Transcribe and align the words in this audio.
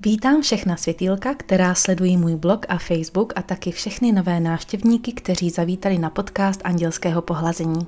Vítám 0.00 0.42
všechna 0.42 0.76
světýlka, 0.76 1.34
která 1.34 1.74
sledují 1.74 2.16
můj 2.16 2.36
blog 2.36 2.66
a 2.68 2.78
Facebook 2.78 3.32
a 3.36 3.42
taky 3.42 3.72
všechny 3.72 4.12
nové 4.12 4.40
návštěvníky, 4.40 5.12
kteří 5.12 5.50
zavítali 5.50 5.98
na 5.98 6.10
podcast 6.10 6.60
Andělského 6.64 7.22
pohlazení. 7.22 7.86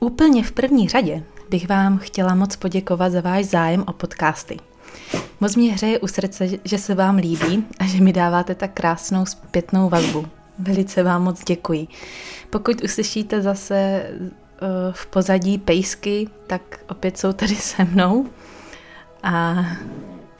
Úplně 0.00 0.44
v 0.44 0.52
první 0.52 0.88
řadě 0.88 1.22
bych 1.50 1.68
vám 1.68 1.98
chtěla 1.98 2.34
moc 2.34 2.56
poděkovat 2.56 3.12
za 3.12 3.20
váš 3.20 3.44
zájem 3.44 3.84
o 3.86 3.92
podcasty. 3.92 4.56
Moc 5.40 5.56
mě 5.56 5.72
hřeje 5.72 5.98
u 5.98 6.06
srdce, 6.06 6.48
že 6.64 6.78
se 6.78 6.94
vám 6.94 7.16
líbí 7.16 7.64
a 7.78 7.86
že 7.86 8.00
mi 8.00 8.12
dáváte 8.12 8.54
tak 8.54 8.72
krásnou 8.72 9.26
zpětnou 9.26 9.88
vazbu. 9.88 10.26
Velice 10.58 11.02
vám 11.02 11.22
moc 11.22 11.44
děkuji. 11.44 11.88
Pokud 12.50 12.84
uslyšíte 12.84 13.42
zase 13.42 14.02
uh, 14.10 14.68
v 14.92 15.06
pozadí 15.06 15.58
pejsky, 15.58 16.28
tak 16.46 16.80
opět 16.88 17.18
jsou 17.18 17.32
tady 17.32 17.54
se 17.54 17.84
mnou 17.84 18.26
a 19.22 19.64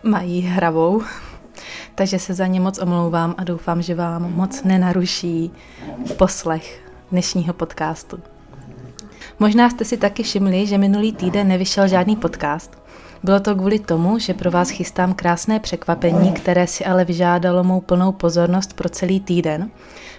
mají 0.03 0.41
hravou, 0.41 1.03
takže 1.95 2.19
se 2.19 2.35
za 2.35 2.47
ně 2.47 2.61
moc 2.61 2.79
omlouvám 2.79 3.35
a 3.39 3.45
doufám, 3.45 3.83
že 3.83 3.95
vám 3.95 4.33
moc 4.35 4.63
nenaruší 4.63 5.51
poslech 6.17 6.83
dnešního 7.11 7.55
podcastu. 7.55 8.19
Možná 9.39 9.71
jste 9.71 9.85
si 9.85 9.97
taky 9.97 10.23
všimli, 10.23 10.67
že 10.67 10.79
minulý 10.79 11.13
týden 11.13 11.49
nevyšel 11.49 11.89
žádný 11.89 12.17
podcast. 12.17 12.79
Bylo 13.23 13.41
to 13.41 13.55
kvůli 13.55 13.79
tomu, 13.79 14.19
že 14.19 14.35
pro 14.35 14.51
vás 14.51 14.71
chystám 14.71 15.15
krásné 15.15 15.61
překvapení, 15.61 16.33
které 16.33 16.67
si 16.67 16.85
ale 16.85 17.05
vyžádalo 17.05 17.65
mou 17.65 17.81
plnou 17.81 18.13
pozornost 18.13 18.73
pro 18.73 18.89
celý 18.89 19.21
týden, 19.21 19.71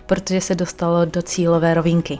protože 0.05 0.41
se 0.41 0.55
dostalo 0.55 1.05
do 1.05 1.21
cílové 1.21 1.73
rovinky. 1.73 2.19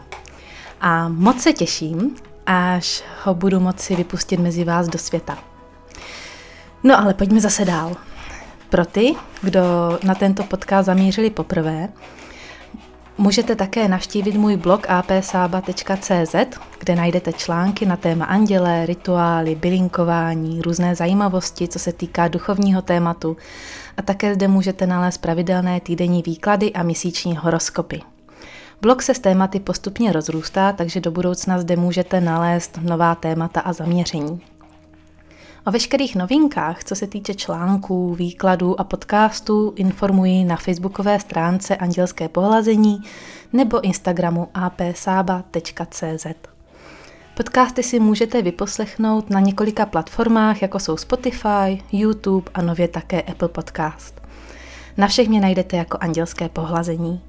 A 0.81 1.09
moc 1.09 1.41
se 1.41 1.53
těším, 1.53 2.15
až 2.45 3.03
ho 3.23 3.33
budu 3.33 3.59
moci 3.59 3.95
vypustit 3.95 4.39
mezi 4.39 4.63
vás 4.63 4.87
do 4.87 4.99
světa. 4.99 5.50
No 6.83 6.99
ale 6.99 7.13
pojďme 7.13 7.41
zase 7.41 7.65
dál. 7.65 7.95
Pro 8.69 8.85
ty, 8.85 9.15
kdo 9.41 9.61
na 10.03 10.15
tento 10.15 10.43
podcast 10.43 10.85
zamířili 10.85 11.29
poprvé, 11.29 11.89
můžete 13.17 13.55
také 13.55 13.87
navštívit 13.87 14.35
můj 14.35 14.57
blog 14.57 14.89
apsaba.cz, 14.89 16.35
kde 16.79 16.95
najdete 16.95 17.33
články 17.33 17.85
na 17.85 17.97
téma 17.97 18.25
anděle, 18.25 18.85
rituály, 18.85 19.55
bylinkování, 19.55 20.61
různé 20.61 20.95
zajímavosti, 20.95 21.67
co 21.67 21.79
se 21.79 21.93
týká 21.93 22.27
duchovního 22.27 22.81
tématu 22.81 23.37
a 23.97 24.01
také 24.01 24.33
zde 24.33 24.47
můžete 24.47 24.87
nalézt 24.87 25.17
pravidelné 25.17 25.79
týdenní 25.79 26.23
výklady 26.25 26.73
a 26.73 26.83
měsíční 26.83 27.37
horoskopy. 27.37 28.01
Blog 28.81 29.01
se 29.01 29.13
s 29.13 29.19
tématy 29.19 29.59
postupně 29.59 30.11
rozrůstá, 30.11 30.71
takže 30.73 30.99
do 31.01 31.11
budoucna 31.11 31.59
zde 31.59 31.75
můžete 31.75 32.21
nalézt 32.21 32.79
nová 32.81 33.15
témata 33.15 33.61
a 33.61 33.73
zaměření. 33.73 34.50
O 35.65 35.71
veškerých 35.71 36.15
novinkách, 36.15 36.83
co 36.83 36.95
se 36.95 37.07
týče 37.07 37.33
článků, 37.33 38.15
výkladů 38.15 38.79
a 38.79 38.83
podcastů, 38.83 39.73
informuji 39.75 40.43
na 40.43 40.55
facebookové 40.55 41.19
stránce 41.19 41.77
Andělské 41.77 42.29
pohlazení 42.29 43.03
nebo 43.53 43.81
Instagramu 43.81 44.47
apsaba.cz. 44.53 46.27
Podcasty 47.37 47.83
si 47.83 47.99
můžete 47.99 48.41
vyposlechnout 48.41 49.29
na 49.29 49.39
několika 49.39 49.85
platformách, 49.85 50.61
jako 50.61 50.79
jsou 50.79 50.97
Spotify, 50.97 51.83
YouTube 51.91 52.51
a 52.53 52.61
nově 52.61 52.87
také 52.87 53.21
Apple 53.21 53.47
Podcast. 53.47 54.21
Na 54.97 55.07
všech 55.07 55.29
mě 55.29 55.41
najdete 55.41 55.77
jako 55.77 55.97
Andělské 56.01 56.49
pohlazení. 56.49 57.21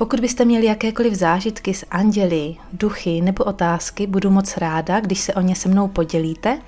Pokud 0.00 0.20
byste 0.20 0.44
měli 0.44 0.66
jakékoliv 0.66 1.14
zážitky 1.14 1.74
s 1.74 1.86
anděli, 1.90 2.56
duchy 2.72 3.20
nebo 3.20 3.44
otázky, 3.44 4.06
budu 4.06 4.30
moc 4.30 4.56
ráda, 4.56 5.00
když 5.00 5.20
se 5.20 5.34
o 5.34 5.40
ně 5.40 5.56
se 5.56 5.68
mnou 5.68 5.88
podělíte. 5.88 6.60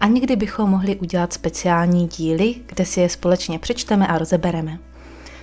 A 0.00 0.06
někdy 0.06 0.36
bychom 0.36 0.70
mohli 0.70 0.96
udělat 0.96 1.32
speciální 1.32 2.06
díly, 2.06 2.54
kde 2.66 2.84
si 2.84 3.00
je 3.00 3.08
společně 3.08 3.58
přečteme 3.58 4.06
a 4.06 4.18
rozebereme. 4.18 4.78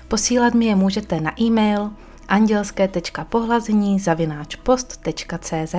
Posílat 0.08 0.54
mi 0.54 0.66
je 0.66 0.76
můžete 0.76 1.22
na 1.22 1.42
e-mail 1.42 1.92
andělské.pohlazení 2.28 4.00
zavináčpost.cz 4.00 5.76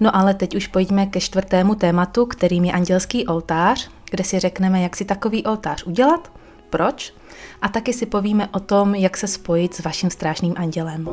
No 0.00 0.16
ale 0.16 0.34
teď 0.34 0.56
už 0.56 0.66
pojďme 0.66 1.06
ke 1.06 1.20
čtvrtému 1.20 1.74
tématu, 1.74 2.26
kterým 2.26 2.64
je 2.64 2.72
andělský 2.72 3.26
oltář, 3.26 3.90
kde 4.10 4.24
si 4.24 4.38
řekneme, 4.38 4.82
jak 4.82 4.96
si 4.96 5.04
takový 5.04 5.44
oltář 5.44 5.84
udělat, 5.86 6.32
proč 6.74 7.14
a 7.62 7.68
taky 7.68 7.92
si 7.92 8.06
povíme 8.06 8.48
o 8.52 8.60
tom, 8.60 8.94
jak 8.94 9.16
se 9.16 9.26
spojit 9.26 9.74
s 9.74 9.82
vaším 9.82 10.10
strážným 10.10 10.54
andělem. 10.56 11.08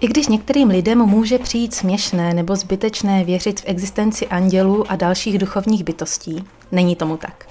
I 0.00 0.06
když 0.06 0.28
některým 0.28 0.68
lidem 0.68 0.98
může 0.98 1.38
přijít 1.38 1.74
směšné 1.74 2.34
nebo 2.34 2.56
zbytečné 2.56 3.24
věřit 3.24 3.60
v 3.60 3.64
existenci 3.66 4.26
andělů 4.26 4.90
a 4.90 4.96
dalších 4.96 5.38
duchovních 5.38 5.84
bytostí, 5.84 6.44
není 6.72 6.96
tomu 6.96 7.16
tak. 7.16 7.48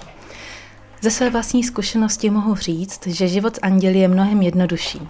Ze 1.00 1.10
své 1.10 1.30
vlastní 1.30 1.64
zkušenosti 1.64 2.30
mohu 2.30 2.54
říct, 2.54 3.06
že 3.06 3.28
život 3.28 3.56
s 3.56 3.60
anděli 3.62 3.98
je 3.98 4.08
mnohem 4.08 4.42
jednodušší. 4.42 5.08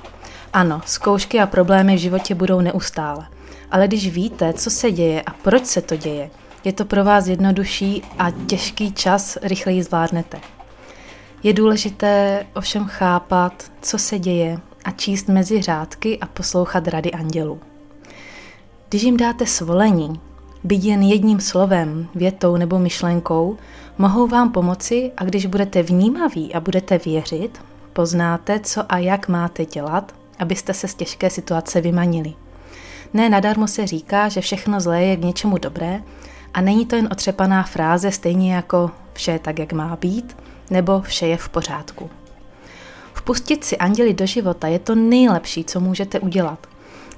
Ano, 0.53 0.81
zkoušky 0.87 1.41
a 1.41 1.47
problémy 1.47 1.97
v 1.97 1.99
životě 1.99 2.35
budou 2.35 2.61
neustále. 2.61 3.27
Ale 3.71 3.89
když 3.89 4.09
víte, 4.09 4.53
co 4.53 4.71
se 4.71 4.93
děje 4.93 5.23
a 5.23 5.31
proč 5.31 5.67
se 5.67 5.83
to 5.83 5.97
děje, 5.97 6.31
je 6.65 6.73
to 6.73 6.85
pro 6.85 7.05
vás 7.05 7.27
jednodušší 7.27 8.03
a 8.19 8.31
těžký 8.31 8.93
čas 8.93 9.39
rychleji 9.43 9.83
zvládnete. 9.83 10.41
Je 11.43 11.53
důležité 11.53 12.47
ovšem 12.55 12.85
chápat, 12.85 13.73
co 13.83 13.99
se 13.99 14.19
děje 14.19 14.61
a 14.85 14.91
číst 14.91 15.29
mezi 15.29 15.63
řádky 15.63 16.19
a 16.19 16.27
poslouchat 16.27 16.89
rady 16.89 17.13
andělů. 17.13 17.61
Když 18.89 19.03
jim 19.03 19.17
dáte 19.17 19.47
svolení, 19.47 20.21
byť 20.65 20.85
jen 20.85 21.03
jedním 21.03 21.41
slovem, 21.41 22.09
větou 22.15 22.57
nebo 22.57 22.79
myšlenkou, 22.79 23.57
mohou 23.99 24.27
vám 24.27 24.53
pomoci 24.53 25.13
a 25.17 25.25
když 25.25 25.47
budete 25.47 25.83
vnímaví 25.83 26.55
a 26.55 26.61
budete 26.61 26.99
věřit, 26.99 27.61
poznáte, 27.93 28.61
co 28.61 28.93
a 28.93 28.99
jak 28.99 29.29
máte 29.29 29.65
dělat, 29.65 30.15
abyste 30.39 30.75
se 30.75 30.89
z 30.89 30.95
těžké 30.95 31.31
situace 31.31 31.81
vymanili. 31.81 32.35
Ne 33.15 33.29
nadarmo 33.29 33.69
se 33.69 33.87
říká, 33.87 34.29
že 34.29 34.41
všechno 34.41 34.81
zlé 34.81 35.03
je 35.03 35.17
k 35.17 35.25
něčemu 35.25 35.59
dobré 35.59 36.03
a 36.55 36.61
není 36.61 36.87
to 36.87 36.97
jen 36.97 37.09
otřepaná 37.13 37.63
fráze 37.63 38.13
stejně 38.13 38.55
jako 38.55 38.91
vše 39.13 39.33
je 39.33 39.39
tak, 39.39 39.59
jak 39.59 39.73
má 39.73 39.97
být, 39.97 40.37
nebo 40.71 41.01
vše 41.01 41.27
je 41.27 41.37
v 41.37 41.49
pořádku. 41.49 42.11
Vpustit 43.19 43.65
si 43.65 43.77
anděli 43.77 44.15
do 44.15 44.27
života 44.27 44.69
je 44.69 44.79
to 44.79 44.95
nejlepší, 44.95 45.65
co 45.65 45.81
můžete 45.81 46.21
udělat. 46.21 46.67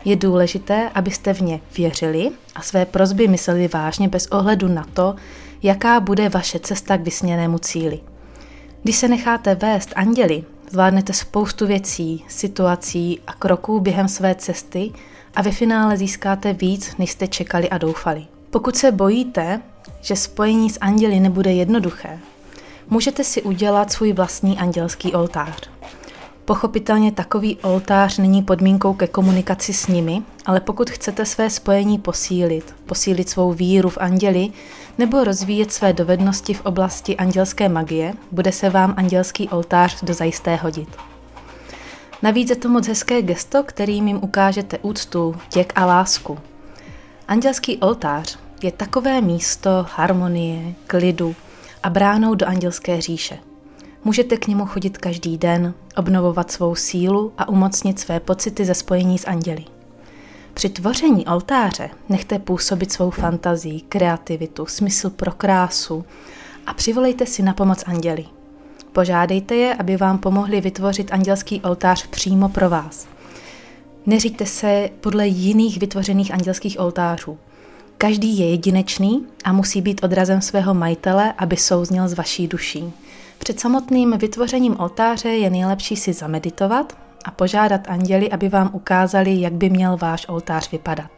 Je 0.05 0.17
důležité, 0.17 0.91
abyste 0.95 1.35
v 1.35 1.41
ně 1.41 1.61
věřili 1.77 2.31
a 2.55 2.63
své 2.63 2.87
prozby 2.87 3.29
mysleli 3.29 3.69
vážně 3.69 4.09
bez 4.09 4.27
ohledu 4.27 4.69
na 4.69 4.87
to, 4.93 5.15
jaká 5.63 6.01
bude 6.01 6.29
vaše 6.29 6.59
cesta 6.59 6.97
k 6.97 7.01
vysněnému 7.01 7.59
cíli. 7.59 8.01
Když 8.83 8.97
se 8.97 9.09
necháte 9.09 9.55
vést 9.55 9.93
anděli, 9.97 10.45
zvládnete 10.71 11.13
spoustu 11.13 11.67
věcí, 11.67 12.25
situací 12.29 13.21
a 13.27 13.33
kroků 13.33 13.81
během 13.81 14.09
své 14.09 14.35
cesty 14.35 14.93
a 15.37 15.43
ve 15.43 15.51
finále 15.51 15.97
získáte 15.97 16.53
víc, 16.53 16.97
než 16.99 17.11
jste 17.11 17.29
čekali 17.29 17.71
a 17.71 17.79
doufali. 17.79 18.27
Pokud 18.51 18.77
se 18.77 18.93
bojíte, 18.93 19.61
že 20.01 20.17
spojení 20.17 20.71
s 20.71 20.79
anděli 20.81 21.21
nebude 21.21 21.53
jednoduché, 21.53 22.19
můžete 22.91 23.25
si 23.25 23.43
udělat 23.43 23.93
svůj 23.93 24.13
vlastní 24.13 24.59
andělský 24.59 25.13
oltář. 25.13 25.71
Pochopitelně 26.45 27.13
takový 27.13 27.59
oltář 27.63 28.19
není 28.19 28.43
podmínkou 28.43 28.95
ke 28.95 29.07
komunikaci 29.07 29.73
s 29.73 29.87
nimi, 29.87 30.23
ale 30.47 30.61
pokud 30.61 30.91
chcete 30.91 31.25
své 31.25 31.51
spojení 31.51 31.99
posílit, 31.99 32.75
posílit 32.87 33.29
svou 33.29 33.53
víru 33.53 33.89
v 33.89 33.99
anděli 33.99 34.51
nebo 34.99 35.25
rozvíjet 35.25 35.73
své 35.73 35.93
dovednosti 35.93 36.55
v 36.55 36.67
oblasti 36.67 37.17
andělské 37.17 37.69
magie, 37.69 38.15
bude 38.33 38.53
se 38.53 38.71
vám 38.71 38.95
andělský 38.97 39.49
oltář 39.49 40.03
do 40.03 40.15
zajisté 40.15 40.57
hodit. 40.57 40.89
Navíc 42.23 42.51
je 42.51 42.57
to 42.57 42.69
moc 42.69 42.89
hezké 42.89 43.23
gesto, 43.23 43.63
kterým 43.63 44.09
jim 44.09 44.17
ukážete 44.23 44.79
úctu, 44.79 45.37
vděk 45.47 45.73
a 45.77 45.87
lásku. 45.87 46.39
Andělský 47.29 47.79
oltář 47.79 48.39
je 48.63 48.73
takové 48.73 49.21
místo 49.21 49.87
harmonie, 49.97 50.75
klidu 50.87 51.35
a 51.83 51.91
bránou 51.91 52.35
do 52.35 52.47
andělské 52.47 53.01
říše– 53.01 53.39
Můžete 54.05 54.37
k 54.37 54.47
němu 54.47 54.67
chodit 54.67 54.99
každý 54.99 55.39
den, 55.39 55.75
obnovovat 55.97 56.51
svou 56.51 56.75
sílu 56.75 57.33
a 57.39 57.49
umocnit 57.49 57.99
své 57.99 58.21
pocity 58.21 58.65
ze 58.65 58.75
spojení 58.75 59.19
s 59.19 59.27
anděli. 59.27 59.65
Při 60.55 60.69
tvoření 60.69 61.27
oltáře 61.27 61.91
nechte 62.09 62.39
působit 62.39 62.93
svou 62.93 63.11
fantazii, 63.11 63.81
kreativitu, 63.81 64.67
smysl 64.67 65.11
pro 65.11 65.33
krásu 65.33 66.05
a 66.67 66.75
přivolejte 66.75 67.27
si 67.27 67.43
na 67.43 67.55
pomoc 67.55 67.85
anděli. 67.87 68.25
Požádejte 68.93 69.55
je, 69.55 69.75
aby 69.75 69.97
vám 69.97 70.19
pomohli 70.19 70.61
vytvořit 70.61 71.13
andělský 71.13 71.61
oltář 71.61 72.07
přímo 72.07 72.49
pro 72.49 72.71
vás. 72.71 73.09
Neříďte 74.07 74.47
se 74.47 74.91
podle 75.01 75.27
jiných 75.27 75.79
vytvořených 75.79 76.33
andělských 76.33 76.81
oltářů. 76.81 77.39
Každý 78.01 78.39
je 78.39 78.51
jedinečný 78.51 79.27
a 79.45 79.53
musí 79.53 79.83
být 79.83 80.05
odrazem 80.05 80.41
svého 80.41 80.75
majitele, 80.75 81.35
aby 81.39 81.57
souzněl 81.57 82.09
s 82.09 82.15
vaší 82.15 82.49
duší. 82.49 82.93
Před 83.39 83.61
samotným 83.61 84.19
vytvořením 84.19 84.81
oltáře 84.81 85.29
je 85.29 85.51
nejlepší 85.51 85.97
si 85.97 86.13
zameditovat 86.13 86.99
a 87.25 87.31
požádat 87.31 87.81
anděli, 87.89 88.31
aby 88.31 88.49
vám 88.49 88.71
ukázali, 88.73 89.41
jak 89.41 89.53
by 89.53 89.71
měl 89.71 89.97
váš 89.97 90.29
oltář 90.29 90.71
vypadat. 90.71 91.11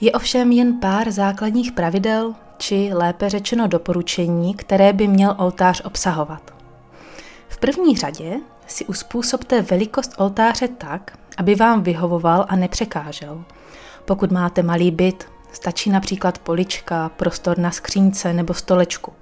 Je 0.00 0.12
ovšem 0.12 0.52
jen 0.52 0.80
pár 0.80 1.10
základních 1.10 1.72
pravidel, 1.72 2.34
či 2.58 2.90
lépe 2.92 3.30
řečeno 3.30 3.66
doporučení, 3.66 4.54
které 4.54 4.92
by 4.92 5.08
měl 5.08 5.34
oltář 5.38 5.82
obsahovat. 5.84 6.54
V 7.48 7.58
první 7.58 7.96
řadě 7.96 8.36
si 8.66 8.86
uspůsobte 8.86 9.62
velikost 9.62 10.14
oltáře 10.18 10.68
tak, 10.68 11.18
aby 11.36 11.54
vám 11.54 11.82
vyhovoval 11.82 12.46
a 12.48 12.56
nepřekážel. 12.56 13.44
Pokud 14.04 14.30
máte 14.30 14.62
malý 14.62 14.90
byt, 14.90 15.24
stačí 15.52 15.90
například 15.90 16.38
polička, 16.38 17.08
prostor 17.08 17.58
na 17.58 17.70
skřínce 17.70 18.32
nebo 18.32 18.54
stolečku. 18.54 19.12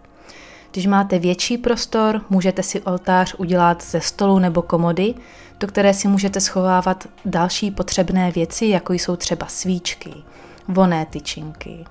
Když 0.73 0.87
máte 0.87 1.19
větší 1.19 1.59
prostor, 1.59 2.21
můžete 2.31 2.63
si 2.63 2.81
oltář 2.81 3.35
udělat 3.39 3.83
ze 3.83 4.01
stolu 4.01 4.39
nebo 4.39 4.63
komody, 4.63 5.15
do 5.61 5.67
které 5.67 5.95
si 5.95 6.09
můžete 6.09 6.41
schovávat 6.41 7.09
další 7.25 7.71
potřebné 7.71 8.31
věci, 8.31 8.67
jako 8.67 8.93
jsou 8.93 9.17
třeba 9.17 9.47
svíčky, 9.47 10.15
voné 10.69 11.07
tyčinky, 11.07 11.85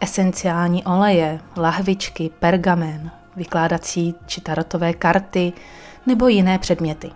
esenciální 0.00 0.84
oleje, 0.84 1.40
lahvičky, 1.56 2.30
pergamen, 2.38 3.10
vykládací 3.36 4.14
či 4.26 4.40
tarotové 4.40 4.92
karty 4.92 5.52
nebo 6.06 6.28
jiné 6.28 6.58
předměty. 6.58 7.10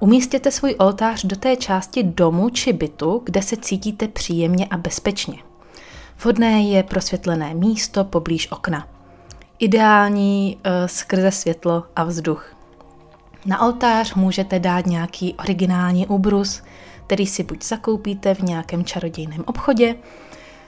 Umístěte 0.00 0.50
svůj 0.50 0.74
oltář 0.78 1.24
do 1.24 1.36
té 1.36 1.56
části 1.56 2.02
domu 2.02 2.50
či 2.50 2.72
bytu, 2.72 3.22
kde 3.24 3.42
se 3.42 3.56
cítíte 3.56 4.08
příjemně 4.08 4.66
a 4.66 4.76
bezpečně. 4.76 5.38
Vhodné 6.22 6.62
je 6.62 6.82
prosvětlené 6.82 7.54
místo 7.54 8.04
poblíž 8.04 8.52
okna. 8.52 8.88
Ideální 9.58 10.56
uh, 10.56 10.72
skrze 10.86 11.30
světlo 11.30 11.84
a 11.96 12.04
vzduch. 12.04 12.54
Na 13.46 13.66
oltář 13.66 14.14
můžete 14.14 14.58
dát 14.58 14.86
nějaký 14.86 15.34
originální 15.34 16.06
ubrus, 16.06 16.62
který 17.06 17.26
si 17.26 17.42
buď 17.42 17.64
zakoupíte 17.64 18.34
v 18.34 18.40
nějakém 18.40 18.84
čarodějném 18.84 19.44
obchodě, 19.46 19.96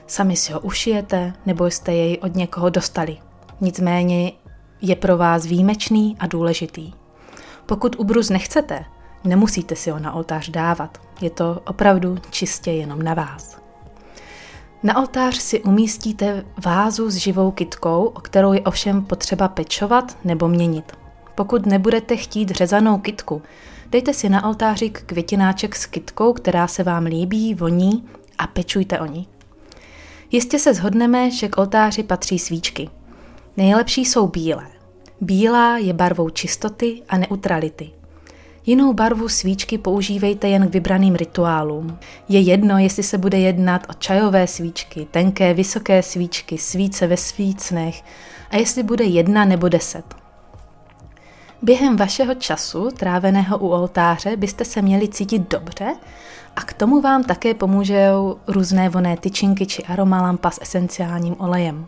sami 0.07 0.35
si 0.35 0.53
ho 0.53 0.59
ušijete, 0.59 1.33
nebo 1.45 1.65
jste 1.65 1.93
jej 1.93 2.19
od 2.21 2.35
někoho 2.35 2.69
dostali. 2.69 3.17
Nicméně 3.61 4.31
je 4.81 4.95
pro 4.95 5.17
vás 5.17 5.45
výjimečný 5.45 6.15
a 6.19 6.27
důležitý. 6.27 6.93
Pokud 7.65 7.95
ubrus 7.99 8.29
nechcete, 8.29 8.85
nemusíte 9.23 9.75
si 9.75 9.91
ho 9.91 9.99
na 9.99 10.13
oltář 10.13 10.49
dávat. 10.49 10.97
Je 11.21 11.29
to 11.29 11.61
opravdu 11.67 12.17
čistě 12.29 12.71
jenom 12.71 13.01
na 13.01 13.13
vás. 13.13 13.61
Na 14.83 14.97
oltář 14.97 15.35
si 15.35 15.61
umístíte 15.61 16.45
vázu 16.65 17.09
s 17.09 17.15
živou 17.15 17.51
kytkou, 17.51 18.05
o 18.05 18.19
kterou 18.19 18.53
je 18.53 18.61
ovšem 18.61 19.05
potřeba 19.05 19.47
pečovat 19.47 20.17
nebo 20.23 20.47
měnit. 20.47 20.91
Pokud 21.35 21.65
nebudete 21.65 22.17
chtít 22.17 22.49
řezanou 22.51 22.97
kytku, 22.97 23.41
dejte 23.89 24.13
si 24.13 24.29
na 24.29 24.47
oltářik 24.47 25.03
květináček 25.05 25.75
s 25.75 25.85
kytkou, 25.85 26.33
která 26.33 26.67
se 26.67 26.83
vám 26.83 27.05
líbí, 27.05 27.53
voní 27.55 28.05
a 28.37 28.47
pečujte 28.47 28.99
o 28.99 29.05
ní. 29.05 29.27
Jistě 30.31 30.59
se 30.59 30.73
shodneme, 30.73 31.31
že 31.31 31.47
k 31.47 31.57
oltáři 31.57 32.03
patří 32.03 32.39
svíčky. 32.39 32.89
Nejlepší 33.57 34.05
jsou 34.05 34.27
bílé. 34.27 34.67
Bílá 35.21 35.77
je 35.77 35.93
barvou 35.93 36.29
čistoty 36.29 37.01
a 37.09 37.17
neutrality. 37.17 38.00
Jinou 38.65 38.93
barvu 38.93 39.29
svíčky 39.29 39.77
používejte 39.77 40.47
jen 40.47 40.67
k 40.67 40.73
vybraným 40.73 41.15
rituálům. 41.15 41.97
Je 42.29 42.39
jedno, 42.39 42.77
jestli 42.77 43.03
se 43.03 43.17
bude 43.17 43.39
jednat 43.39 43.87
o 43.89 43.93
čajové 43.93 44.47
svíčky, 44.47 45.07
tenké, 45.11 45.53
vysoké 45.53 46.03
svíčky, 46.03 46.57
svíce 46.57 47.07
ve 47.07 47.17
svícnech 47.17 48.03
a 48.49 48.57
jestli 48.57 48.83
bude 48.83 49.03
jedna 49.03 49.45
nebo 49.45 49.69
deset. 49.69 50.05
Během 51.61 51.97
vašeho 51.97 52.33
času, 52.33 52.89
tráveného 52.97 53.57
u 53.57 53.67
oltáře, 53.67 54.37
byste 54.37 54.65
se 54.65 54.81
měli 54.81 55.07
cítit 55.07 55.49
dobře 55.49 55.95
a 56.55 56.61
k 56.61 56.73
tomu 56.73 57.01
vám 57.01 57.23
také 57.23 57.53
pomůžou 57.53 58.37
různé 58.47 58.89
voné 58.89 59.17
tyčinky 59.17 59.65
či 59.65 59.83
aromalampa 59.83 60.51
s 60.51 60.61
esenciálním 60.61 61.35
olejem. 61.39 61.87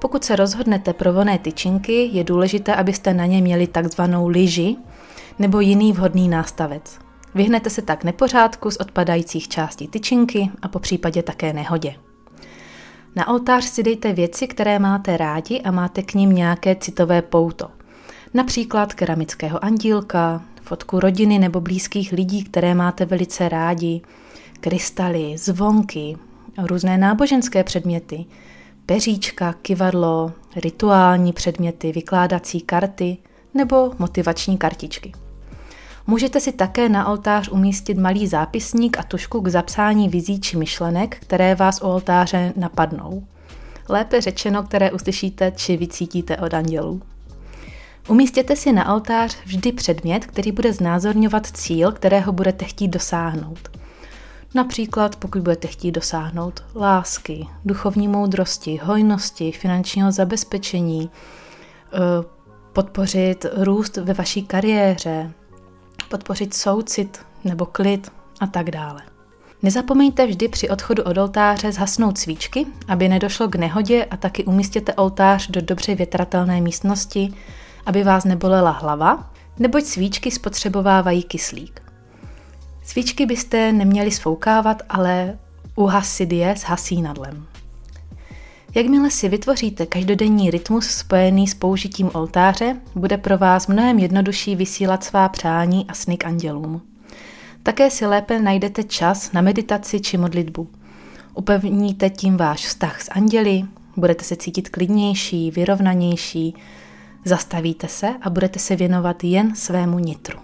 Pokud 0.00 0.24
se 0.24 0.36
rozhodnete 0.36 0.92
pro 0.92 1.12
voné 1.12 1.38
tyčinky, 1.38 2.08
je 2.12 2.24
důležité, 2.24 2.74
abyste 2.74 3.14
na 3.14 3.26
ně 3.26 3.42
měli 3.42 3.66
takzvanou 3.66 4.28
lyži 4.28 4.76
nebo 5.38 5.60
jiný 5.60 5.92
vhodný 5.92 6.28
nástavec. 6.28 6.98
Vyhnete 7.34 7.70
se 7.70 7.82
tak 7.82 8.04
nepořádku 8.04 8.70
z 8.70 8.76
odpadajících 8.76 9.48
částí 9.48 9.88
tyčinky 9.88 10.50
a 10.62 10.68
po 10.68 10.78
případě 10.78 11.22
také 11.22 11.52
nehodě. 11.52 11.94
Na 13.16 13.28
oltář 13.28 13.64
si 13.64 13.82
dejte 13.82 14.12
věci, 14.12 14.46
které 14.46 14.78
máte 14.78 15.16
rádi 15.16 15.60
a 15.60 15.70
máte 15.70 16.02
k 16.02 16.14
ním 16.14 16.32
nějaké 16.32 16.76
citové 16.76 17.22
pouto. 17.22 17.70
Například 18.34 18.94
keramického 18.94 19.64
andílka, 19.64 20.42
fotku 20.62 21.00
rodiny 21.00 21.38
nebo 21.38 21.60
blízkých 21.60 22.12
lidí, 22.12 22.44
které 22.44 22.74
máte 22.74 23.04
velice 23.04 23.48
rádi, 23.48 24.00
krystaly, 24.60 25.38
zvonky, 25.38 26.16
různé 26.58 26.98
náboženské 26.98 27.64
předměty, 27.64 28.24
peříčka, 28.86 29.52
kivadlo, 29.52 30.32
rituální 30.56 31.32
předměty, 31.32 31.92
vykládací 31.92 32.60
karty 32.60 33.16
nebo 33.54 33.92
motivační 33.98 34.58
kartičky. 34.58 35.12
Můžete 36.10 36.40
si 36.40 36.52
také 36.52 36.88
na 36.88 37.08
oltář 37.08 37.48
umístit 37.48 37.98
malý 37.98 38.26
zápisník 38.26 38.98
a 38.98 39.02
tušku 39.02 39.40
k 39.40 39.48
zapsání 39.48 40.08
vizí 40.08 40.40
či 40.40 40.56
myšlenek, 40.56 41.16
které 41.20 41.54
vás 41.54 41.82
u 41.82 41.84
oltáře 41.84 42.52
napadnou. 42.56 43.26
Lépe 43.88 44.20
řečeno, 44.20 44.62
které 44.62 44.90
uslyšíte 44.90 45.52
či 45.56 45.76
vycítíte 45.76 46.36
od 46.36 46.54
andělů. 46.54 47.02
Umístěte 48.08 48.56
si 48.56 48.72
na 48.72 48.94
oltář 48.94 49.36
vždy 49.44 49.72
předmět, 49.72 50.26
který 50.26 50.52
bude 50.52 50.72
znázorňovat 50.72 51.46
cíl, 51.46 51.92
kterého 51.92 52.32
budete 52.32 52.64
chtít 52.64 52.88
dosáhnout. 52.88 53.68
Například 54.54 55.16
pokud 55.16 55.42
budete 55.42 55.68
chtít 55.68 55.92
dosáhnout 55.92 56.64
lásky, 56.74 57.46
duchovní 57.64 58.08
moudrosti, 58.08 58.80
hojnosti, 58.82 59.52
finančního 59.52 60.12
zabezpečení, 60.12 61.10
eh, 61.10 61.98
podpořit 62.72 63.46
růst 63.56 63.96
ve 63.96 64.14
vaší 64.14 64.42
kariéře, 64.42 65.32
podpořit 66.08 66.54
soucit 66.54 67.18
nebo 67.44 67.66
klid 67.66 68.12
a 68.40 68.46
tak 68.46 68.70
dále. 68.70 69.02
Nezapomeňte 69.62 70.26
vždy 70.26 70.48
při 70.48 70.68
odchodu 70.68 71.02
od 71.02 71.18
oltáře 71.18 71.72
zhasnout 71.72 72.18
svíčky, 72.18 72.66
aby 72.88 73.08
nedošlo 73.08 73.48
k 73.48 73.54
nehodě 73.56 74.04
a 74.04 74.16
taky 74.16 74.44
umístěte 74.44 74.94
oltář 74.94 75.50
do 75.50 75.60
dobře 75.60 75.94
větratelné 75.94 76.60
místnosti, 76.60 77.34
aby 77.86 78.04
vás 78.04 78.24
nebolela 78.24 78.70
hlava, 78.70 79.30
neboť 79.58 79.84
svíčky 79.84 80.30
spotřebovávají 80.30 81.22
kyslík. 81.22 81.82
Svíčky 82.84 83.26
byste 83.26 83.72
neměli 83.72 84.10
sfoukávat, 84.10 84.82
ale 84.88 85.38
uhasit 85.74 86.32
je 86.32 86.50
s 86.50 86.62
hasínadlem. 86.62 87.46
Jakmile 88.74 89.10
si 89.10 89.28
vytvoříte 89.28 89.86
každodenní 89.86 90.50
rytmus 90.50 90.86
spojený 90.86 91.48
s 91.48 91.54
použitím 91.54 92.10
oltáře, 92.14 92.76
bude 92.94 93.18
pro 93.18 93.38
vás 93.38 93.66
mnohem 93.66 93.98
jednodušší 93.98 94.56
vysílat 94.56 95.04
svá 95.04 95.28
přání 95.28 95.86
a 95.88 95.94
sny 95.94 96.16
k 96.16 96.24
andělům. 96.24 96.82
Také 97.62 97.90
si 97.90 98.06
lépe 98.06 98.40
najdete 98.40 98.84
čas 98.84 99.32
na 99.32 99.40
meditaci 99.40 100.00
či 100.00 100.16
modlitbu. 100.16 100.68
Upevníte 101.34 102.10
tím 102.10 102.36
váš 102.36 102.66
vztah 102.66 103.02
s 103.02 103.10
anděli, 103.10 103.64
budete 103.96 104.24
se 104.24 104.36
cítit 104.36 104.68
klidnější, 104.68 105.50
vyrovnanější, 105.50 106.54
zastavíte 107.24 107.88
se 107.88 108.08
a 108.22 108.30
budete 108.30 108.58
se 108.58 108.76
věnovat 108.76 109.24
jen 109.24 109.54
svému 109.54 109.98
nitru. 109.98 110.38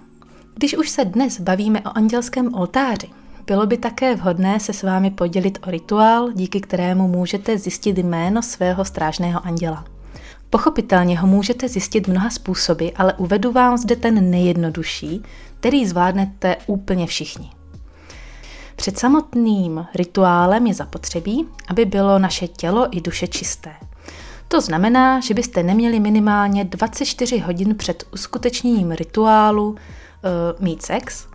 Když 0.55 0.77
už 0.77 0.91
se 0.91 1.05
dnes 1.05 1.41
bavíme 1.41 1.81
o 1.81 1.97
andělském 1.97 2.55
oltáři, 2.55 3.09
bylo 3.47 3.67
by 3.67 3.77
také 3.77 4.15
vhodné 4.15 4.61
se 4.61 4.73
s 4.73 4.83
vámi 4.83 5.11
podělit 5.11 5.59
o 5.67 5.71
rituál, 5.71 6.33
díky 6.33 6.61
kterému 6.61 7.09
můžete 7.09 7.59
zjistit 7.59 7.99
jméno 7.99 8.43
svého 8.43 8.85
strážného 8.85 9.47
anděla. 9.47 9.85
Pochopitelně 10.51 11.19
ho 11.19 11.27
můžete 11.27 11.69
zjistit 11.69 12.09
mnoha 12.09 12.31
způsoby, 12.31 12.89
ale 12.97 13.15
uvedu 13.15 13.53
vám 13.53 13.77
zde 13.77 13.97
ten 13.97 14.31
nejjednodušší, 14.31 15.23
který 15.61 15.87
zvládnete 15.87 16.57
úplně 16.67 17.07
všichni. 17.07 17.51
Před 18.77 18.99
samotným 18.99 19.87
rituálem 19.95 20.67
je 20.67 20.75
zapotřebí, 20.75 21.49
aby 21.69 21.85
bylo 21.85 22.19
naše 22.19 22.49
tělo 22.49 22.97
i 22.97 23.01
duše 23.01 23.27
čisté. 23.27 23.71
To 24.49 24.61
znamená, 24.61 25.21
že 25.21 25.35
byste 25.35 25.63
neměli 25.63 26.01
minimálně 26.01 26.65
24 26.65 27.39
hodin 27.39 27.75
před 27.75 28.05
uskutečněním 28.13 28.93
rituálu 28.93 29.69
uh, 29.69 29.77
mít 30.61 30.83
sex, 30.83 31.27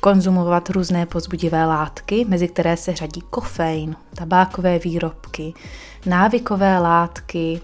konzumovat 0.00 0.70
různé 0.70 1.06
pozbudivé 1.06 1.66
látky, 1.66 2.24
mezi 2.28 2.48
které 2.48 2.76
se 2.76 2.94
řadí 2.94 3.20
kofein, 3.30 3.96
tabákové 4.14 4.78
výrobky, 4.78 5.54
návykové 6.06 6.78
látky, 6.78 7.60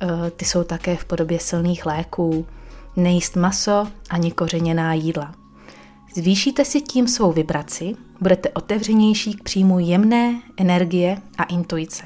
eh, 0.00 0.30
ty 0.30 0.44
jsou 0.44 0.64
také 0.64 0.96
v 0.96 1.04
podobě 1.04 1.38
silných 1.38 1.86
léků, 1.86 2.46
nejíst 2.96 3.36
maso 3.36 3.86
ani 4.10 4.32
kořeněná 4.32 4.94
jídla. 4.94 5.34
Zvýšíte 6.16 6.64
si 6.64 6.80
tím 6.80 7.08
svou 7.08 7.32
vibraci, 7.32 7.96
budete 8.20 8.48
otevřenější 8.48 9.34
k 9.34 9.42
příjmu 9.42 9.78
jemné 9.78 10.42
energie 10.56 11.18
a 11.38 11.44
intuice. 11.44 12.04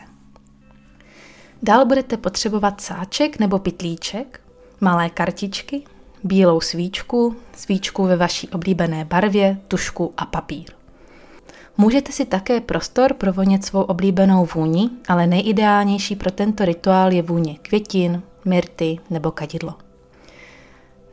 Dál 1.62 1.86
budete 1.86 2.16
potřebovat 2.16 2.80
sáček 2.80 3.38
nebo 3.38 3.58
pitlíček, 3.58 4.40
malé 4.80 5.10
kartičky, 5.10 5.82
bílou 6.24 6.60
svíčku, 6.60 7.36
svíčku 7.56 8.04
ve 8.04 8.16
vaší 8.16 8.48
oblíbené 8.48 9.04
barvě, 9.04 9.58
tušku 9.68 10.12
a 10.16 10.26
papír. 10.26 10.64
Můžete 11.76 12.12
si 12.12 12.24
také 12.24 12.60
prostor 12.60 13.14
provonět 13.14 13.64
svou 13.64 13.82
oblíbenou 13.82 14.48
vůni, 14.54 14.90
ale 15.08 15.26
nejideálnější 15.26 16.16
pro 16.16 16.30
tento 16.30 16.64
rituál 16.64 17.12
je 17.12 17.22
vůně 17.22 17.58
květin, 17.62 18.22
myrty 18.44 18.98
nebo 19.10 19.30
kadidlo. 19.30 19.74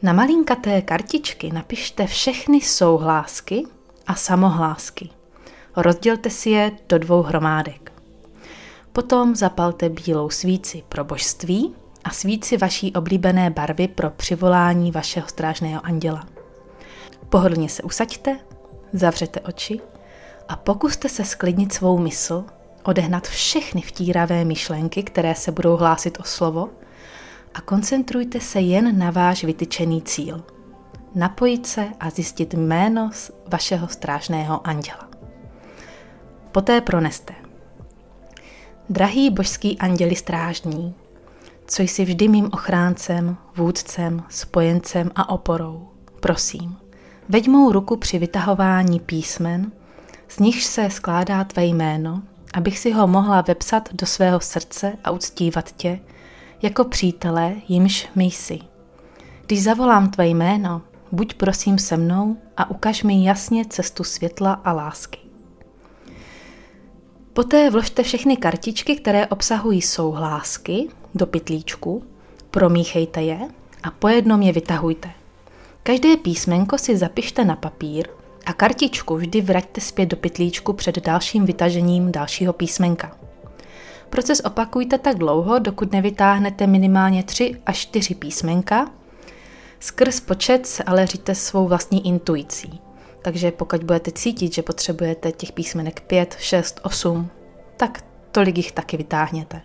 Na 0.02 0.14
malinkaté 0.14 0.82
kartičky 0.82 1.52
napište 1.52 2.08
všechny 2.08 2.62
souhlásky 2.62 3.64
a 4.08 4.16
samohlásky. 4.16 5.10
Rozdělte 5.76 6.30
si 6.30 6.50
je 6.50 6.72
do 6.90 6.98
dvou 6.98 7.22
hromádek. 7.22 7.92
Potom 8.94 9.36
zapalte 9.36 9.90
bílou 9.90 10.30
svíci 10.30 10.84
pro 10.90 11.04
božství 11.04 11.76
a 12.06 12.10
svíci 12.10 12.58
vaší 12.58 12.94
oblíbené 12.94 13.50
barvy 13.50 13.88
pro 13.88 14.10
přivolání 14.10 14.92
vašeho 14.92 15.28
strážného 15.28 15.86
anděla. 15.86 16.28
Pohodlně 17.30 17.70
se 17.70 17.84
usaďte, 17.84 18.40
zavřete 18.94 19.40
oči 19.40 19.80
a 20.48 20.56
pokuste 20.56 21.10
se 21.10 21.26
sklidnit 21.26 21.74
svou 21.74 21.98
mysl, 21.98 22.46
odehnat 22.84 23.28
všechny 23.28 23.82
vtíravé 23.82 24.46
myšlenky, 24.46 25.04
které 25.04 25.36
se 25.36 25.52
budou 25.52 25.78
hlásit 25.78 26.20
o 26.20 26.24
slovo 26.24 26.70
a 27.54 27.62
koncentrujte 27.62 28.40
se 28.40 28.60
jen 28.60 29.00
na 29.00 29.12
váš 29.12 29.44
vytyčený 29.44 30.02
cíl. 30.02 30.44
Napojit 31.16 31.68
se 31.68 31.88
a 32.00 32.10
zjistit 32.10 32.54
jméno 32.54 33.12
vašeho 33.48 33.88
strážného 33.88 34.68
anděla. 34.68 35.10
Poté 36.52 36.82
proneste. 36.82 37.34
Drahý 38.90 39.30
božský 39.30 39.80
anděli 39.80 40.16
strážní, 40.16 40.96
co 41.75 41.82
jsi 41.82 42.05
vždy 42.05 42.27
mým 42.27 42.50
ochráncem, 42.53 43.38
vůdcem, 43.55 44.24
spojencem 44.29 45.12
a 45.15 45.29
oporou, 45.29 45.88
prosím, 46.20 46.75
veď 47.29 47.48
mou 47.48 47.72
ruku 47.72 47.98
při 47.98 48.20
vytahování 48.20 49.00
písmen, 49.00 49.72
z 50.27 50.39
nichž 50.39 50.63
se 50.63 50.89
skládá 50.89 51.44
tvé 51.44 51.65
jméno, 51.65 52.22
abych 52.53 52.79
si 52.79 52.91
ho 52.91 53.08
mohla 53.08 53.41
vepsat 53.41 53.89
do 53.94 54.05
svého 54.05 54.39
srdce 54.39 54.94
a 55.03 55.12
uctívat 55.12 55.72
tě, 55.72 56.00
jako 56.62 56.84
přítele, 56.84 57.55
jimž 57.67 58.08
my 58.15 58.24
jsi. 58.24 58.60
Když 59.46 59.63
zavolám 59.63 60.10
tvé 60.10 60.27
jméno, 60.27 60.82
buď 61.12 61.34
prosím 61.34 61.79
se 61.79 61.98
mnou 61.98 62.38
a 62.58 62.70
ukaž 62.70 63.03
mi 63.03 63.25
jasně 63.25 63.65
cestu 63.65 64.03
světla 64.03 64.53
a 64.53 64.72
lásky. 64.72 65.25
Poté 67.36 67.70
vložte 67.70 68.04
všechny 68.04 68.38
kartičky, 68.38 68.96
které 68.96 69.27
obsahují 69.27 69.82
souhlásky, 69.82 70.88
do 71.15 71.25
pytlíčku, 71.25 72.04
promíchejte 72.51 73.22
je 73.22 73.39
a 73.84 73.92
po 73.92 74.08
jednom 74.08 74.42
je 74.42 74.54
vytahujte. 74.54 75.12
Každé 75.84 76.18
písmenko 76.18 76.77
si 76.77 76.98
zapište 76.98 77.46
na 77.46 77.56
papír 77.56 78.08
a 78.46 78.54
kartičku 78.54 79.15
vždy 79.15 79.42
vraťte 79.42 79.82
zpět 79.82 80.06
do 80.06 80.18
pytlíčku 80.18 80.74
před 80.74 81.06
dalším 81.06 81.46
vytažením 81.46 82.12
dalšího 82.12 82.54
písmenka. 82.54 83.18
Proces 84.10 84.39
opakujte 84.39 84.98
tak 84.98 85.18
dlouho, 85.18 85.60
dokud 85.60 85.92
nevytáhnete 85.92 86.68
minimálně 86.68 87.24
3 87.24 87.62
až 87.65 87.77
4 87.77 88.15
písmenka. 88.15 88.92
Skrz 89.80 90.20
počet 90.20 90.82
ale 90.86 91.06
říte 91.08 91.36
svou 91.36 91.68
vlastní 91.68 92.08
intuicí. 92.08 92.85
Takže 93.25 93.51
pokud 93.51 93.84
budete 93.84 94.12
cítit, 94.12 94.53
že 94.53 94.62
potřebujete 94.62 95.32
těch 95.32 95.51
písmenek 95.51 96.01
5, 96.01 96.36
6, 96.39 96.79
8, 96.84 97.29
tak 97.77 98.03
tolik 98.32 98.58
jich 98.58 98.72
taky 98.72 98.98
vytáhněte. 98.98 99.62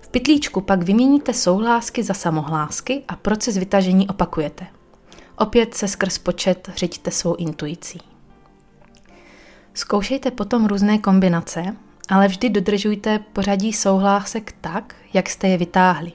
V 0.00 0.08
pytlíčku 0.08 0.60
pak 0.60 0.82
vyměníte 0.82 1.34
souhlásky 1.34 2.02
za 2.02 2.14
samohlásky 2.14 3.02
a 3.08 3.16
proces 3.16 3.56
vytažení 3.56 4.08
opakujete. 4.08 4.66
Opět 5.36 5.74
se 5.74 5.88
skrz 5.88 6.18
počet 6.18 6.70
řiďte 6.76 7.10
svou 7.10 7.34
intuicí. 7.34 8.00
Zkoušejte 9.74 10.30
potom 10.30 10.66
různé 10.66 10.98
kombinace, 10.98 11.76
ale 12.08 12.28
vždy 12.28 12.50
dodržujte 12.50 13.18
pořadí 13.18 13.72
souhlásek 13.72 14.54
tak, 14.60 14.94
jak 15.14 15.28
jste 15.30 15.48
je 15.48 15.58
vytáhli. 15.58 16.12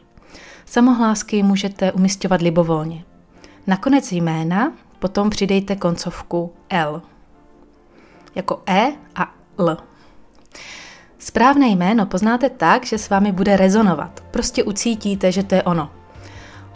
Samohlásky 0.66 1.44
můžete 1.44 1.92
umistovat 1.92 2.42
libovolně. 2.42 3.04
Nakonec 3.68 4.12
jména 4.12 4.74
potom 5.04 5.30
přidejte 5.30 5.76
koncovku 5.76 6.54
L. 6.70 7.02
Jako 8.36 8.62
E 8.66 8.92
a 9.16 9.34
L. 9.58 9.78
Správné 11.20 11.68
jméno 11.68 12.06
poznáte 12.06 12.50
tak, 12.50 12.86
že 12.86 12.98
s 12.98 13.10
vámi 13.10 13.32
bude 13.32 13.58
rezonovat. 13.58 14.24
Prostě 14.32 14.64
ucítíte, 14.64 15.32
že 15.32 15.44
to 15.44 15.56
je 15.56 15.64
ono. 15.64 15.92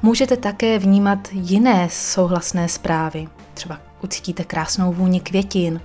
Můžete 0.01 0.37
také 0.37 0.79
vnímat 0.79 1.27
jiné 1.31 1.87
souhlasné 1.91 2.69
zprávy. 2.69 3.27
Třeba 3.53 3.79
ucítíte 4.03 4.43
krásnou 4.43 4.93
vůni 4.93 5.19
květin, 5.19 5.81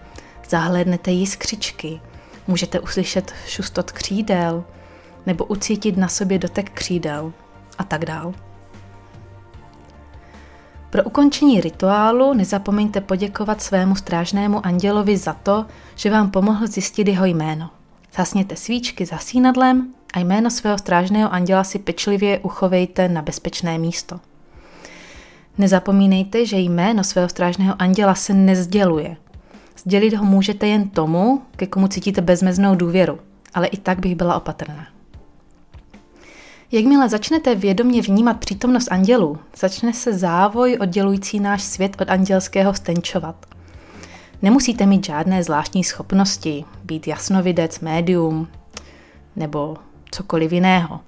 zahlédnete 0.48 1.10
jiskřičky, 1.10 2.00
můžete 2.46 2.80
uslyšet 2.80 3.34
šustot 3.46 3.92
křídel, 3.92 4.64
nebo 5.26 5.44
ucítit 5.44 5.96
na 5.96 6.08
sobě 6.08 6.38
dotek 6.38 6.70
křídel 6.70 7.32
a 7.78 7.84
tak 7.84 8.04
dál. 8.04 8.34
Pro 10.92 11.04
ukončení 11.04 11.60
rituálu 11.60 12.34
nezapomeňte 12.34 13.00
poděkovat 13.00 13.62
svému 13.62 13.96
strážnému 13.96 14.66
andělovi 14.66 15.16
za 15.16 15.32
to, 15.32 15.66
že 15.94 16.10
vám 16.10 16.30
pomohl 16.30 16.66
zjistit 16.66 17.08
jeho 17.08 17.24
jméno. 17.24 17.70
Zasněte 18.16 18.56
svíčky 18.56 19.06
za 19.06 19.18
sínadlem 19.18 19.94
a 20.14 20.18
jméno 20.18 20.50
svého 20.50 20.78
strážného 20.78 21.32
anděla 21.32 21.64
si 21.64 21.78
pečlivě 21.78 22.38
uchovejte 22.38 23.08
na 23.08 23.22
bezpečné 23.22 23.78
místo. 23.78 24.20
Nezapomínejte, 25.58 26.46
že 26.46 26.56
jméno 26.56 27.04
svého 27.04 27.28
strážného 27.28 27.74
anděla 27.78 28.14
se 28.14 28.34
nezděluje. 28.34 29.16
Sdělit 29.76 30.14
ho 30.14 30.24
můžete 30.24 30.66
jen 30.66 30.88
tomu, 30.88 31.42
ke 31.56 31.66
komu 31.66 31.88
cítíte 31.88 32.20
bezmeznou 32.20 32.74
důvěru, 32.74 33.18
ale 33.54 33.66
i 33.66 33.76
tak 33.76 34.00
bych 34.00 34.16
byla 34.16 34.36
opatrná. 34.36 34.91
Jakmile 36.74 37.08
začnete 37.08 37.54
vědomě 37.54 38.02
vnímat 38.02 38.38
přítomnost 38.38 38.92
andělů, 38.92 39.38
začne 39.56 39.92
se 39.92 40.12
závoj 40.12 40.78
oddělující 40.80 41.40
náš 41.40 41.62
svět 41.62 42.00
od 42.00 42.10
andělského 42.10 42.74
stenčovat. 42.74 43.46
Nemusíte 44.42 44.86
mít 44.86 45.06
žádné 45.06 45.42
zvláštní 45.42 45.84
schopnosti, 45.84 46.64
být 46.84 47.06
jasnovidec, 47.06 47.80
médium 47.80 48.48
nebo 49.36 49.76
cokoliv 50.10 50.52
jiného. 50.52 51.00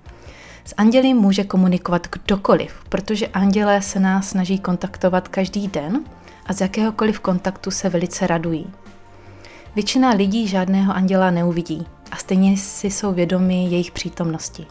S 0.65 0.75
anděli 0.77 1.15
může 1.15 1.45
komunikovat 1.45 2.07
kdokoliv, 2.13 2.75
protože 2.89 3.27
andělé 3.27 3.83
se 3.83 4.01
nás 4.01 4.29
snaží 4.29 4.59
kontaktovat 4.59 5.29
každý 5.29 5.69
den 5.69 6.05
a 6.47 6.53
z 6.53 6.61
jakéhokoliv 6.61 7.21
kontaktu 7.21 7.71
se 7.71 7.89
velice 7.89 8.27
radují. 8.27 8.67
Většina 9.75 10.11
lidí 10.11 10.49
žádného 10.49 10.95
anděla 10.95 11.31
neuvidí 11.31 11.87
a 12.11 12.17
stejně 12.17 12.57
si 12.57 12.91
jsou 12.91 13.13
vědomi 13.13 13.65
jejich 13.65 13.91
přítomnosti. 13.91 14.67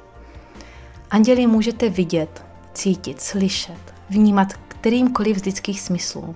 Anděli 1.14 1.48
můžete 1.48 1.90
vidět, 1.90 2.46
cítit, 2.74 3.22
slyšet, 3.22 3.94
vnímat 4.10 4.54
kterýmkoliv 4.54 5.38
z 5.38 5.46
lidských 5.46 5.82
smyslů. 5.82 6.36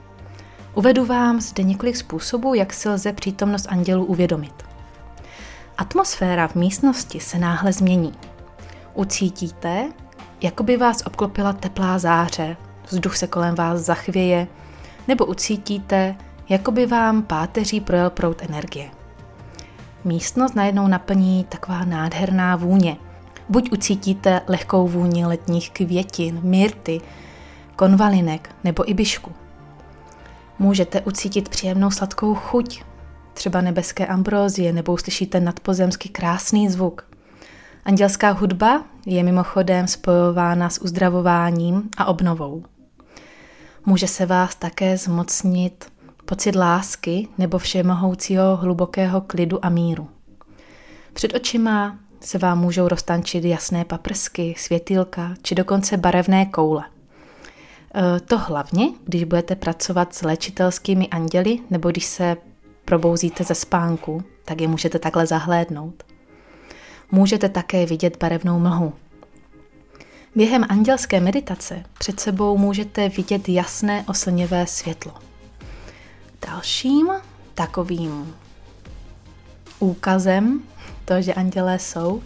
Uvedu 0.74 1.06
vám 1.06 1.42
zde 1.42 1.64
několik 1.64 1.96
způsobů, 1.96 2.54
jak 2.54 2.74
si 2.74 2.90
lze 2.90 3.14
přítomnost 3.14 3.68
andělů 3.70 4.06
uvědomit. 4.06 4.54
Atmosféra 5.78 6.48
v 6.48 6.56
místnosti 6.56 7.20
se 7.20 7.40
náhle 7.40 7.74
změní. 7.74 8.14
Ucítíte, 8.94 9.92
jako 10.42 10.64
by 10.64 10.78
vás 10.78 11.04
obklopila 11.06 11.54
teplá 11.54 12.00
záře, 12.00 12.58
vzduch 12.90 13.18
se 13.18 13.28
kolem 13.28 13.56
vás 13.56 13.82
zachvěje, 13.82 14.48
nebo 15.08 15.26
ucítíte, 15.26 16.16
jako 16.50 16.72
by 16.72 16.86
vám 16.86 17.24
páteří 17.24 17.82
projel 17.82 18.10
prout 18.10 18.42
energie. 18.42 18.90
Místnost 20.04 20.56
najednou 20.56 20.88
naplní 20.88 21.44
taková 21.50 21.86
nádherná 21.86 22.56
vůně– 22.56 22.98
Buď 23.50 23.72
ucítíte 23.72 24.42
lehkou 24.48 24.88
vůni 24.88 25.26
letních 25.26 25.72
květin, 25.72 26.40
myrty, 26.44 27.02
konvalinek 27.76 28.50
nebo 28.64 28.90
i 28.90 28.94
byšku. 28.94 29.32
Můžete 30.60 31.02
ucítit 31.02 31.50
příjemnou 31.50 31.92
sladkou 31.92 32.36
chuť, 32.36 32.84
třeba 33.34 33.62
nebeské 33.62 34.06
ambrózie, 34.08 34.74
nebo 34.74 34.94
uslyšíte 34.94 35.40
nadpozemský 35.40 36.10
krásný 36.10 36.70
zvuk. 36.70 37.08
Andělská 37.86 38.32
hudba 38.32 38.84
je 39.06 39.24
mimochodem 39.24 39.88
spojována 39.88 40.70
s 40.70 40.82
uzdravováním 40.82 41.90
a 41.98 42.06
obnovou. 42.06 42.64
Může 43.86 44.08
se 44.08 44.26
vás 44.26 44.56
také 44.56 44.98
zmocnit 44.98 45.92
pocit 46.26 46.56
lásky 46.56 47.28
nebo 47.38 47.58
všemohoucího 47.58 48.56
hlubokého 48.56 49.22
klidu 49.22 49.66
a 49.66 49.70
míru. 49.70 50.10
Před 51.14 51.36
očima 51.36 52.00
se 52.28 52.38
vám 52.38 52.60
můžou 52.60 52.88
roztančit 52.88 53.46
jasné 53.46 53.86
paprsky, 53.86 54.56
světýlka 54.58 55.36
či 55.42 55.56
dokonce 55.56 55.98
barevné 55.98 56.46
koule. 56.46 56.84
E, 57.96 58.20
to 58.20 58.38
hlavně, 58.38 58.88
když 59.06 59.24
budete 59.24 59.56
pracovat 59.56 60.16
s 60.16 60.22
léčitelskými 60.22 61.08
anděli 61.08 61.60
nebo 61.70 61.92
když 61.92 62.06
se 62.06 62.38
probouzíte 62.86 63.44
ze 63.44 63.56
spánku, 63.56 64.24
tak 64.46 64.62
je 64.62 64.68
můžete 64.68 65.00
takhle 65.00 65.28
zahlédnout. 65.28 66.04
Můžete 67.12 67.50
také 67.50 67.86
vidět 67.86 68.18
barevnou 68.20 68.60
mlhu. 68.60 68.94
Během 70.36 70.66
andělské 70.70 71.20
meditace 71.20 71.84
před 72.00 72.20
sebou 72.20 72.58
můžete 72.58 73.10
vidět 73.10 73.50
jasné 73.50 74.06
oslněvé 74.08 74.68
světlo. 74.68 75.14
Dalším 76.48 77.10
takovým 77.54 78.36
úkazem 79.80 80.64
to, 81.08 81.22
že 81.22 81.34
andělé 81.34 81.80
jsou, 81.80 82.22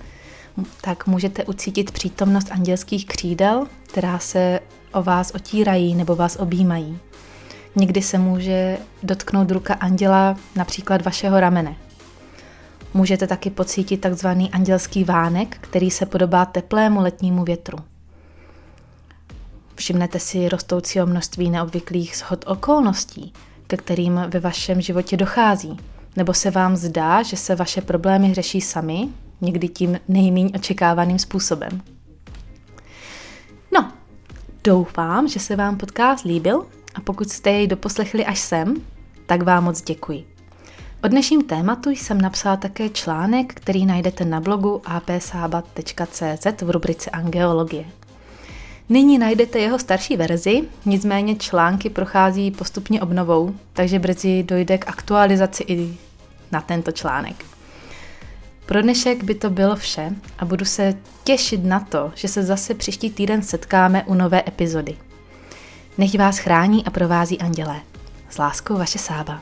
tak 0.82 1.08
můžete 1.08 1.46
ucítit 1.46 1.92
přítomnost 1.92 2.52
andělských 2.52 3.06
křídel, 3.06 3.68
která 3.88 4.20
se 4.20 4.60
o 4.94 5.04
vás 5.04 5.32
otírají 5.36 5.96
nebo 5.96 6.16
vás 6.16 6.36
objímají. 6.36 7.00
Někdy 7.76 8.02
se 8.02 8.18
může 8.18 8.78
dotknout 9.04 9.52
ruka 9.52 9.74
anděla 9.74 10.36
například 10.56 11.02
vašeho 11.02 11.40
ramene. 11.40 11.76
Můžete 12.94 13.28
taky 13.28 13.50
pocítit 13.50 14.02
takzvaný 14.02 14.52
andělský 14.52 15.04
vánek, 15.04 15.58
který 15.62 15.92
se 15.92 16.06
podobá 16.06 16.46
teplému 16.46 17.02
letnímu 17.02 17.44
větru. 17.44 17.78
Všimnete 19.76 20.20
si 20.20 20.50
rostoucího 20.50 21.08
množství 21.08 21.50
neobvyklých 21.50 22.18
shod 22.18 22.46
okolností, 22.48 23.34
ke 23.68 23.78
kterým 23.78 24.22
ve 24.28 24.40
vašem 24.40 24.82
životě 24.82 25.18
dochází. 25.18 25.78
Nebo 26.16 26.34
se 26.34 26.52
vám 26.52 26.76
zdá, 26.76 27.24
že 27.24 27.38
se 27.38 27.56
vaše 27.56 27.82
problémy 27.82 28.34
řeší 28.34 28.62
sami, 28.62 29.08
někdy 29.42 29.68
tím 29.68 30.00
nejméně 30.08 30.50
očekávaným 30.56 31.20
způsobem. 31.20 31.82
No, 33.74 33.92
doufám, 34.64 35.28
že 35.28 35.40
se 35.40 35.56
vám 35.56 35.78
podcast 35.78 36.26
líbil 36.26 36.66
a 36.96 37.02
pokud 37.02 37.30
jste 37.30 37.52
jej 37.52 37.68
doposlechli 37.68 38.26
až 38.26 38.40
sem, 38.40 38.76
tak 39.26 39.44
vám 39.44 39.64
moc 39.64 39.82
děkuji. 39.82 40.26
O 41.04 41.08
dnešním 41.08 41.44
tématu 41.44 41.90
jsem 41.90 42.22
napsala 42.22 42.58
také 42.58 42.90
článek, 42.90 43.54
který 43.54 43.86
najdete 43.86 44.26
na 44.26 44.40
blogu 44.40 44.82
apsabat.cz 44.86 46.62
v 46.62 46.70
rubrice 46.70 47.10
Angeologie. 47.10 47.86
Nyní 48.92 49.18
najdete 49.18 49.60
jeho 49.60 49.80
starší 49.80 50.18
verzi, 50.18 50.62
nicméně 50.86 51.36
články 51.36 51.90
prochází 51.90 52.52
postupně 52.52 53.02
obnovou, 53.02 53.56
takže 53.74 54.00
brzy 54.00 54.44
dojde 54.44 54.78
k 54.78 54.88
aktualizaci 54.88 55.64
i 55.68 55.98
na 56.52 56.62
tento 56.62 56.92
článek. 56.92 57.46
Pro 58.66 58.82
dnešek 58.82 59.24
by 59.24 59.36
to 59.36 59.50
bylo 59.50 59.76
vše 59.76 60.16
a 60.40 60.46
budu 60.46 60.66
se 60.66 60.94
těšit 61.24 61.66
na 61.66 61.80
to, 61.80 62.12
že 62.16 62.28
se 62.28 62.44
zase 62.44 62.74
příští 62.74 63.10
týden 63.10 63.42
setkáme 63.42 64.04
u 64.04 64.14
nové 64.14 64.44
epizody. 64.48 64.98
Nech 65.98 66.18
vás 66.18 66.38
chrání 66.38 66.86
a 66.86 66.90
provází 66.90 67.40
andělé. 67.40 67.80
S 68.30 68.38
láskou 68.38 68.78
vaše 68.78 69.00
Sába. 69.00 69.42